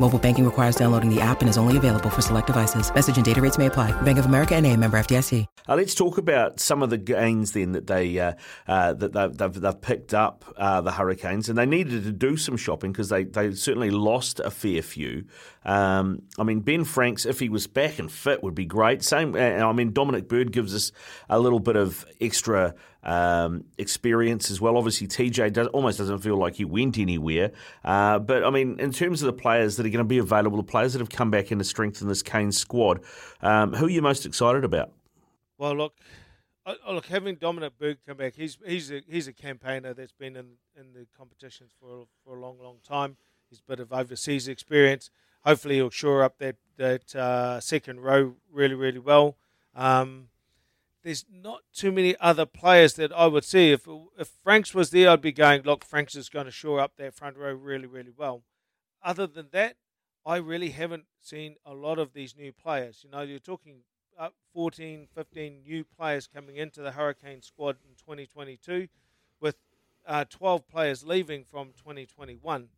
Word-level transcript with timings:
Mobile 0.00 0.18
banking 0.18 0.44
requires 0.44 0.74
downloading 0.74 1.08
the 1.08 1.20
app 1.20 1.40
and 1.40 1.48
is 1.48 1.56
only 1.56 1.76
available 1.76 2.10
for 2.10 2.20
select 2.20 2.48
devices. 2.48 2.92
Message 2.92 3.16
and 3.16 3.24
data 3.24 3.40
rates 3.40 3.58
may 3.58 3.66
apply. 3.66 3.92
Bank 4.02 4.18
of 4.18 4.26
America 4.26 4.54
and 4.54 4.66
a 4.66 4.76
member 4.76 4.98
FDIC. 4.98 5.46
Uh, 5.66 5.76
let's 5.76 5.94
talk 5.94 6.18
about 6.18 6.60
some 6.60 6.82
of 6.82 6.90
the 6.90 6.98
gains 6.98 7.52
then 7.52 7.72
that 7.72 7.86
they 7.86 8.18
uh, 8.18 8.34
uh, 8.66 8.92
that 8.92 9.12
they've, 9.12 9.34
they've, 9.34 9.60
they've, 9.60 9.80
picked 9.80 10.12
up 10.12 10.44
uh, 10.58 10.80
the 10.82 10.92
Hurricanes, 10.92 11.48
and 11.48 11.56
they 11.56 11.64
needed 11.64 12.04
to 12.04 12.12
do 12.12 12.36
some 12.36 12.56
shopping 12.56 12.92
because 12.92 13.08
they, 13.08 13.24
they 13.24 13.52
certainly 13.52 13.90
lost 13.90 14.40
a 14.40 14.50
fair 14.50 14.82
few. 14.82 15.24
Um, 15.64 16.22
I 16.38 16.42
mean, 16.42 16.60
Ben 16.60 16.84
Franks, 16.84 17.24
if 17.24 17.40
he 17.40 17.48
was 17.48 17.66
back 17.66 17.98
and 17.98 18.12
fit, 18.12 18.42
would 18.42 18.54
be 18.54 18.66
great. 18.66 19.02
Same, 19.02 19.34
uh, 19.34 19.38
I 19.38 19.72
mean, 19.72 19.92
Dominic 19.92 20.28
Bird 20.28 20.52
gives 20.52 20.74
us 20.74 20.92
a 21.30 21.38
little 21.38 21.60
bit 21.60 21.76
of 21.76 22.04
extra 22.20 22.74
um, 23.04 23.64
experience 23.78 24.50
as 24.50 24.60
well. 24.60 24.76
Obviously, 24.76 25.06
TJ 25.06 25.52
does, 25.52 25.68
almost 25.68 25.98
doesn't 25.98 26.18
feel 26.18 26.36
like 26.36 26.56
he 26.56 26.64
went 26.64 26.98
anywhere. 26.98 27.52
Uh, 27.84 28.18
but 28.18 28.44
I 28.44 28.50
mean, 28.50 28.80
in 28.80 28.92
terms 28.92 29.22
of 29.22 29.26
the 29.26 29.40
players 29.40 29.76
that 29.76 29.83
are 29.84 29.90
going 29.90 29.98
to 29.98 30.04
be 30.04 30.18
available, 30.18 30.56
the 30.56 30.62
players 30.62 30.92
that 30.92 31.00
have 31.00 31.10
come 31.10 31.30
back 31.30 31.52
in 31.52 31.58
to 31.58 31.64
strengthen 31.64 32.08
this 32.08 32.22
Kane 32.22 32.52
squad, 32.52 33.00
um, 33.42 33.72
who 33.74 33.86
are 33.86 33.90
you 33.90 34.02
most 34.02 34.26
excited 34.26 34.64
about? 34.64 34.92
Well, 35.58 35.76
look, 35.76 35.94
look, 36.88 37.06
having 37.06 37.36
Dominic 37.36 37.78
Bird 37.78 37.98
come 38.06 38.16
back, 38.16 38.34
he's 38.36 38.58
he's 38.66 38.90
a 38.90 39.02
he's 39.08 39.28
a 39.28 39.32
campaigner 39.32 39.94
that's 39.94 40.12
been 40.12 40.36
in 40.36 40.46
in 40.78 40.92
the 40.92 41.06
competitions 41.16 41.72
for 41.78 42.06
for 42.24 42.36
a 42.36 42.40
long, 42.40 42.58
long 42.60 42.78
time. 42.86 43.16
He's 43.50 43.60
a 43.60 43.70
bit 43.70 43.80
of 43.80 43.92
overseas 43.92 44.48
experience. 44.48 45.10
Hopefully, 45.44 45.76
he'll 45.76 45.90
shore 45.90 46.22
up 46.22 46.38
that 46.38 46.56
that 46.76 47.14
uh, 47.14 47.60
second 47.60 48.00
row 48.00 48.34
really, 48.50 48.74
really 48.74 48.98
well. 48.98 49.36
Um, 49.74 50.28
there's 51.02 51.26
not 51.30 51.60
too 51.72 51.92
many 51.92 52.16
other 52.18 52.46
players 52.46 52.94
that 52.94 53.12
I 53.12 53.26
would 53.26 53.44
see. 53.44 53.72
If 53.72 53.86
if 54.18 54.28
Franks 54.42 54.74
was 54.74 54.90
there, 54.90 55.10
I'd 55.10 55.20
be 55.20 55.32
going, 55.32 55.62
look, 55.62 55.84
Franks 55.84 56.16
is 56.16 56.28
going 56.28 56.46
to 56.46 56.50
shore 56.50 56.80
up 56.80 56.96
that 56.96 57.14
front 57.14 57.36
row 57.36 57.52
really, 57.52 57.86
really 57.86 58.12
well. 58.16 58.42
Other 59.04 59.26
than 59.26 59.48
that, 59.52 59.76
I 60.26 60.36
really 60.36 60.70
haven't 60.70 61.04
seen 61.20 61.56
a 61.66 61.74
lot 61.74 61.98
of 61.98 62.14
these 62.14 62.34
new 62.34 62.52
players. 62.52 63.02
You 63.04 63.10
know, 63.10 63.20
you're 63.20 63.38
talking 63.38 63.82
up 64.18 64.34
14, 64.54 65.06
15 65.14 65.62
new 65.62 65.84
players 65.84 66.26
coming 66.26 66.56
into 66.56 66.80
the 66.80 66.92
Hurricane 66.92 67.42
squad 67.42 67.76
in 67.86 67.94
2022, 67.96 68.88
with 69.40 69.56
uh, 70.06 70.24
12 70.30 70.66
players 70.66 71.04
leaving 71.04 71.44
from 71.44 71.68
2021. 71.76 72.68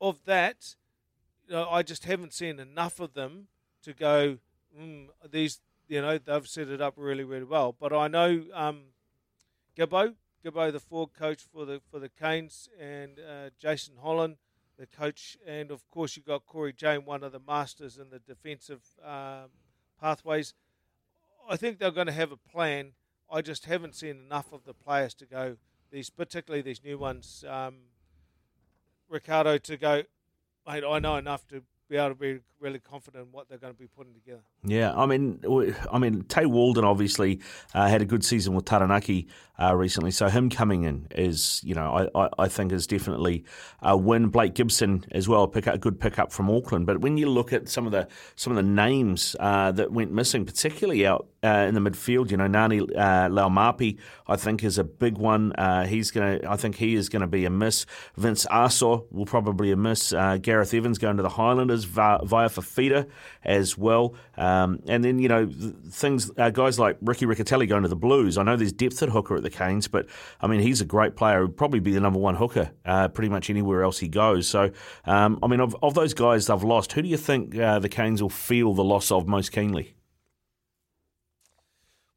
Of 0.00 0.24
that, 0.24 0.74
you 1.46 1.54
know, 1.54 1.68
I 1.70 1.82
just 1.82 2.04
haven't 2.04 2.32
seen 2.32 2.58
enough 2.58 2.98
of 2.98 3.14
them 3.14 3.46
to 3.84 3.92
go. 3.92 4.38
Mm, 4.76 5.08
these 5.30 5.60
you 5.88 6.00
know 6.00 6.18
they've 6.18 6.48
set 6.48 6.68
it 6.68 6.80
up 6.80 6.94
really 6.96 7.24
really 7.24 7.44
well. 7.44 7.76
But 7.78 7.92
I 7.92 8.08
know 8.08 8.44
um, 8.54 8.80
Gibbo, 9.76 10.14
Gibbo, 10.44 10.72
the 10.72 10.80
forward 10.80 11.12
coach 11.12 11.42
for 11.42 11.66
the 11.66 11.80
for 11.90 12.00
the 12.00 12.08
Canes, 12.08 12.68
and 12.80 13.20
uh, 13.20 13.50
Jason 13.60 13.94
Holland, 14.02 14.36
the 14.82 14.86
coach, 14.88 15.36
and 15.46 15.70
of 15.70 15.88
course 15.90 16.16
you 16.16 16.24
got 16.24 16.44
Cory 16.44 16.72
Jane, 16.72 17.04
one 17.04 17.22
of 17.22 17.30
the 17.30 17.38
masters 17.38 17.98
in 17.98 18.10
the 18.10 18.18
defensive 18.18 18.80
um, 19.04 19.50
pathways. 20.00 20.54
I 21.48 21.56
think 21.56 21.78
they're 21.78 21.92
going 21.92 22.08
to 22.08 22.12
have 22.12 22.32
a 22.32 22.36
plan. 22.36 22.94
I 23.30 23.42
just 23.42 23.66
haven't 23.66 23.94
seen 23.94 24.16
enough 24.26 24.52
of 24.52 24.64
the 24.64 24.74
players 24.74 25.14
to 25.14 25.26
go 25.26 25.56
these, 25.92 26.10
particularly 26.10 26.62
these 26.62 26.82
new 26.82 26.98
ones. 26.98 27.44
Um, 27.48 27.76
Ricardo 29.08 29.56
to 29.56 29.76
go, 29.76 30.02
mate. 30.66 30.82
I 30.84 30.98
know 30.98 31.14
enough 31.14 31.46
to 31.48 31.62
be 31.92 31.98
able 31.98 32.08
to 32.08 32.14
be 32.14 32.38
really 32.58 32.78
confident 32.78 33.26
in 33.26 33.32
what 33.32 33.50
they're 33.50 33.58
going 33.58 33.74
to 33.74 33.78
be 33.78 33.86
putting 33.86 34.14
together. 34.14 34.40
Yeah, 34.64 34.94
I 34.94 35.04
mean, 35.04 35.40
I 35.92 35.98
mean, 35.98 36.22
Tay 36.22 36.46
Walden 36.46 36.84
obviously 36.84 37.40
uh, 37.74 37.86
had 37.86 38.00
a 38.00 38.06
good 38.06 38.24
season 38.24 38.54
with 38.54 38.64
Taranaki 38.64 39.28
uh, 39.60 39.76
recently, 39.76 40.10
so 40.10 40.28
him 40.28 40.48
coming 40.48 40.84
in 40.84 41.06
is, 41.10 41.60
you 41.62 41.74
know, 41.74 42.08
I, 42.14 42.28
I 42.38 42.48
think 42.48 42.72
is 42.72 42.86
definitely 42.86 43.44
a 43.82 43.94
win. 43.94 44.28
Blake 44.28 44.54
Gibson 44.54 45.04
as 45.10 45.28
well, 45.28 45.46
pick 45.46 45.66
up, 45.66 45.74
a 45.74 45.78
good 45.78 46.00
pickup 46.00 46.32
from 46.32 46.48
Auckland. 46.48 46.86
But 46.86 47.02
when 47.02 47.18
you 47.18 47.28
look 47.28 47.52
at 47.52 47.68
some 47.68 47.84
of 47.84 47.92
the 47.92 48.08
some 48.36 48.56
of 48.56 48.56
the 48.56 48.70
names 48.70 49.36
uh, 49.38 49.72
that 49.72 49.92
went 49.92 50.12
missing, 50.12 50.46
particularly 50.46 51.06
out 51.06 51.28
uh, 51.42 51.66
in 51.68 51.74
the 51.74 51.80
midfield, 51.80 52.30
you 52.30 52.36
know, 52.36 52.46
Ngani 52.46 52.82
uh, 52.82 53.28
Laumape, 53.28 53.98
I 54.26 54.36
think 54.36 54.62
is 54.62 54.78
a 54.78 54.84
big 54.84 55.18
one. 55.18 55.52
Uh, 55.52 55.86
he's 55.86 56.10
going 56.10 56.40
to, 56.40 56.50
I 56.50 56.56
think 56.56 56.76
he 56.76 56.94
is 56.94 57.08
going 57.08 57.22
to 57.22 57.26
be 57.26 57.44
a 57.44 57.50
miss. 57.50 57.84
Vince 58.16 58.46
Aso 58.46 59.06
will 59.10 59.26
probably 59.26 59.72
a 59.72 59.76
miss. 59.76 60.12
Uh, 60.12 60.38
Gareth 60.40 60.72
Evans 60.72 60.98
going 60.98 61.16
to 61.16 61.22
the 61.22 61.30
Highlanders 61.30 61.84
Vaea, 61.86 62.24
Vaea 62.24 62.48
Fifita 62.48 63.08
as 63.44 63.76
well. 63.76 64.14
Um, 64.36 64.80
and 64.86 65.04
then, 65.04 65.18
you 65.18 65.28
know, 65.28 65.50
things, 65.88 66.30
uh, 66.38 66.50
guys 66.50 66.78
like 66.78 66.96
Ricky 67.00 67.26
Riccitelli 67.26 67.68
going 67.68 67.82
to 67.82 67.88
the 67.88 67.96
Blues. 67.96 68.38
I 68.38 68.42
know 68.42 68.56
there's 68.56 68.72
depth 68.72 69.02
at 69.02 69.08
hooker 69.08 69.36
at 69.36 69.42
the 69.42 69.50
Canes, 69.50 69.88
but 69.88 70.06
I 70.40 70.46
mean, 70.46 70.60
he's 70.60 70.80
a 70.80 70.86
great 70.86 71.16
player. 71.16 71.42
He'd 71.42 71.56
probably 71.56 71.80
be 71.80 71.92
the 71.92 72.00
number 72.00 72.18
one 72.18 72.36
hooker 72.36 72.70
uh, 72.84 73.08
pretty 73.08 73.28
much 73.28 73.50
anywhere 73.50 73.82
else 73.82 73.98
he 73.98 74.08
goes. 74.08 74.46
So, 74.46 74.70
um, 75.06 75.38
I 75.42 75.48
mean, 75.48 75.60
of, 75.60 75.76
of 75.82 75.94
those 75.94 76.14
guys 76.14 76.46
they've 76.46 76.62
lost, 76.62 76.92
who 76.92 77.02
do 77.02 77.08
you 77.08 77.16
think 77.16 77.58
uh, 77.58 77.78
the 77.78 77.88
Canes 77.88 78.22
will 78.22 78.30
feel 78.30 78.74
the 78.74 78.84
loss 78.84 79.10
of 79.10 79.26
most 79.26 79.52
keenly? 79.52 79.96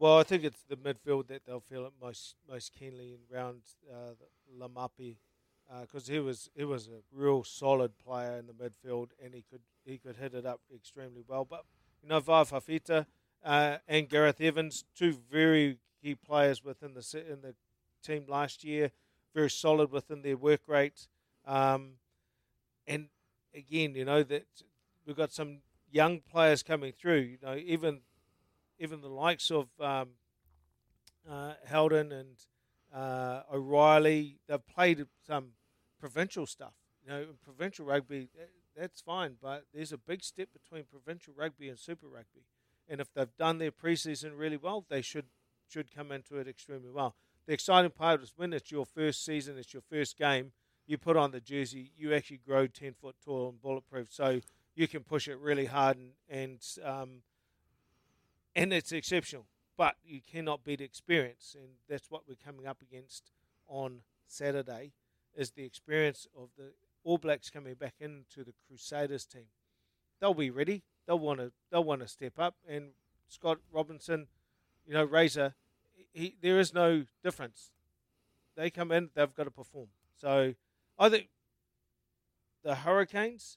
Well, 0.00 0.16
I 0.16 0.22
think 0.22 0.44
it's 0.44 0.62
the 0.66 0.76
midfield 0.76 1.26
that 1.26 1.44
they'll 1.44 1.60
feel 1.60 1.84
it 1.84 1.92
most 2.00 2.34
most 2.48 2.72
keenly 2.72 3.18
around 3.30 3.60
uh, 3.92 4.14
Laumape 4.58 5.18
because 5.82 6.08
uh, 6.08 6.12
he 6.12 6.18
was 6.18 6.48
he 6.56 6.64
was 6.64 6.88
a 6.88 7.02
real 7.12 7.44
solid 7.44 7.98
player 7.98 8.38
in 8.38 8.46
the 8.46 8.54
midfield 8.54 9.08
and 9.22 9.34
he 9.34 9.44
could 9.50 9.60
he 9.84 9.98
could 9.98 10.16
hit 10.16 10.32
it 10.32 10.46
up 10.46 10.62
extremely 10.74 11.22
well. 11.28 11.44
But 11.44 11.64
you 12.02 12.08
know, 12.08 12.18
Vaea 12.18 12.48
Fifita 12.48 13.04
uh, 13.44 13.76
and 13.86 14.08
Gareth 14.08 14.40
Evans, 14.40 14.86
two 14.96 15.18
very 15.30 15.76
key 16.02 16.14
players 16.14 16.64
within 16.64 16.94
the 16.94 17.24
in 17.30 17.42
the 17.42 17.54
team 18.02 18.24
last 18.26 18.64
year, 18.64 18.92
very 19.34 19.50
solid 19.50 19.92
within 19.92 20.22
their 20.22 20.38
work 20.38 20.62
rate. 20.66 21.08
Um, 21.46 21.96
and 22.86 23.08
again, 23.54 23.94
you 23.94 24.06
know 24.06 24.22
that 24.22 24.46
we've 25.04 25.14
got 25.14 25.30
some 25.30 25.58
young 25.90 26.20
players 26.20 26.62
coming 26.62 26.92
through. 26.92 27.18
You 27.20 27.38
know, 27.42 27.54
even 27.54 28.00
even 28.80 29.02
the 29.02 29.08
likes 29.08 29.50
of 29.50 29.68
um, 29.78 30.08
uh, 31.30 31.52
Haldon 31.66 32.10
and 32.10 32.36
uh, 32.92 33.42
O'Reilly, 33.52 34.38
they've 34.48 34.66
played 34.66 35.06
some 35.26 35.50
provincial 36.00 36.46
stuff. 36.46 36.72
You 37.04 37.10
know, 37.10 37.26
provincial 37.44 37.84
rugby, 37.84 38.28
that's 38.76 39.00
fine, 39.00 39.36
but 39.40 39.64
there's 39.72 39.92
a 39.92 39.98
big 39.98 40.24
step 40.24 40.48
between 40.52 40.84
provincial 40.84 41.34
rugby 41.36 41.68
and 41.68 41.78
Super 41.78 42.06
Rugby. 42.06 42.46
And 42.88 43.00
if 43.00 43.12
they've 43.14 43.36
done 43.38 43.58
their 43.58 43.70
preseason 43.70 44.32
really 44.34 44.56
well, 44.56 44.84
they 44.88 45.02
should 45.02 45.26
should 45.68 45.94
come 45.94 46.10
into 46.10 46.36
it 46.38 46.48
extremely 46.48 46.90
well. 46.90 47.14
The 47.46 47.52
exciting 47.52 47.92
part 47.92 48.22
is 48.22 48.32
when 48.34 48.52
it's 48.52 48.72
your 48.72 48.84
first 48.84 49.24
season, 49.24 49.56
it's 49.56 49.72
your 49.72 49.84
first 49.88 50.18
game, 50.18 50.50
you 50.84 50.98
put 50.98 51.16
on 51.16 51.30
the 51.30 51.40
jersey, 51.40 51.92
you 51.96 52.12
actually 52.12 52.40
grow 52.44 52.66
10 52.66 52.94
foot 53.00 53.14
tall 53.24 53.50
and 53.50 53.62
bulletproof. 53.62 54.08
So 54.10 54.40
you 54.74 54.88
can 54.88 55.04
push 55.04 55.28
it 55.28 55.38
really 55.38 55.66
hard 55.66 55.96
and, 55.96 56.10
and, 56.28 56.60
um, 56.84 57.22
and 58.60 58.74
it's 58.74 58.92
exceptional. 58.92 59.46
But 59.78 59.96
you 60.04 60.20
cannot 60.20 60.64
beat 60.64 60.82
experience. 60.82 61.56
And 61.58 61.70
that's 61.88 62.10
what 62.10 62.22
we're 62.28 62.34
coming 62.44 62.66
up 62.66 62.82
against 62.82 63.32
on 63.66 64.02
Saturday 64.26 64.92
is 65.34 65.52
the 65.52 65.64
experience 65.64 66.26
of 66.36 66.50
the 66.58 66.72
All 67.02 67.16
Blacks 67.16 67.48
coming 67.48 67.74
back 67.74 67.94
into 68.00 68.44
the 68.44 68.52
Crusaders 68.68 69.24
team. 69.24 69.46
They'll 70.20 70.34
be 70.34 70.50
ready. 70.50 70.82
They'll 71.06 71.18
want 71.18 71.40
to. 71.40 71.52
They'll 71.70 71.84
want 71.84 72.02
to 72.02 72.08
step 72.08 72.38
up. 72.38 72.56
And 72.68 72.90
Scott 73.28 73.58
Robertson, 73.72 74.26
you 74.86 74.92
know, 74.92 75.04
Razor, 75.04 75.54
he, 76.12 76.36
there 76.42 76.58
is 76.58 76.74
no 76.74 77.04
difference. 77.24 77.70
They 78.56 78.68
come 78.68 78.92
in, 78.92 79.08
they've 79.14 79.34
got 79.34 79.44
to 79.44 79.50
perform. 79.50 79.86
So 80.20 80.54
I 80.98 81.08
think 81.08 81.28
the 82.62 82.74
Hurricanes, 82.74 83.56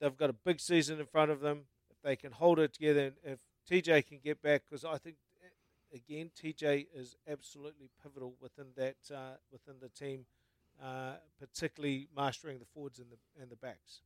they've 0.00 0.16
got 0.16 0.30
a 0.30 0.32
big 0.32 0.60
season 0.60 0.98
in 0.98 1.04
front 1.04 1.30
of 1.30 1.40
them. 1.40 1.64
If 1.90 2.00
they 2.02 2.16
can 2.16 2.32
hold 2.32 2.58
it 2.58 2.72
together, 2.72 3.12
if 3.22 3.40
TJ 3.70 4.06
can 4.08 4.18
get 4.22 4.42
back, 4.42 4.62
because 4.68 4.84
I 4.84 4.98
think 4.98 5.16
again 5.94 6.30
TJ 6.36 6.86
is 6.94 7.16
absolutely 7.28 7.90
pivotal 8.02 8.34
within 8.40 8.66
that 8.76 8.96
uh, 9.14 9.36
within 9.52 9.74
the 9.80 9.88
team 9.88 10.26
uh, 10.82 11.14
particularly 11.38 12.08
mastering 12.16 12.58
the 12.58 12.64
forwards 12.64 12.98
and 12.98 13.08
the 13.10 13.18
and 13.40 13.50
the 13.50 13.56
backs. 13.56 14.02